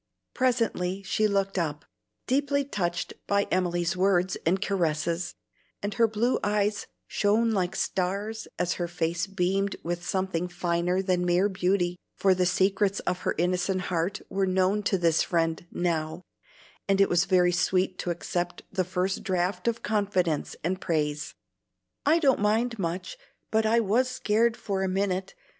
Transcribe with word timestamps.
Presently 0.33 1.03
she 1.03 1.27
looked 1.27 1.59
up, 1.59 1.85
deeply 2.25 2.65
touched 2.65 3.13
by 3.27 3.43
Emily's 3.51 3.95
words 3.95 4.35
and 4.47 4.59
caresses, 4.59 5.35
and 5.83 5.93
her 5.93 6.07
blue 6.07 6.39
eyes 6.43 6.87
shone 7.05 7.51
like 7.51 7.75
stars 7.75 8.47
as 8.57 8.73
her 8.81 8.87
face 8.87 9.27
beamed 9.27 9.75
with 9.83 10.03
something 10.03 10.47
finer 10.47 11.03
than 11.03 11.23
mere 11.23 11.47
beauty, 11.47 11.99
for 12.15 12.33
the 12.33 12.47
secrets 12.47 12.99
of 13.01 13.19
her 13.19 13.35
innocent 13.37 13.81
heart 13.81 14.21
were 14.27 14.47
known 14.47 14.81
to 14.81 14.97
this 14.97 15.21
friend 15.21 15.67
now, 15.71 16.23
and 16.89 16.99
it 16.99 17.07
was 17.07 17.25
very 17.25 17.51
sweet 17.51 17.99
to 17.99 18.09
accept 18.09 18.63
the 18.71 18.83
first 18.83 19.21
draught 19.21 19.67
of 19.67 19.83
confidence 19.83 20.55
and 20.63 20.81
praise. 20.81 21.35
"I 22.07 22.17
don't 22.17 22.39
mind 22.39 22.79
much, 22.79 23.19
but 23.51 23.67
I 23.67 23.79
was 23.79 24.09
scared 24.09 24.57
for 24.57 24.81
a 24.81 24.87
minute. 24.89 25.35